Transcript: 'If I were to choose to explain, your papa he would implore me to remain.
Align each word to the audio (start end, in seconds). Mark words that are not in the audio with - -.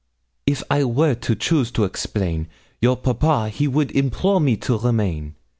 'If 0.47 0.63
I 0.71 0.83
were 0.83 1.13
to 1.13 1.35
choose 1.35 1.69
to 1.73 1.83
explain, 1.83 2.47
your 2.81 2.97
papa 2.97 3.49
he 3.49 3.67
would 3.67 3.91
implore 3.91 4.39
me 4.41 4.57
to 4.57 4.79
remain. 4.79 5.35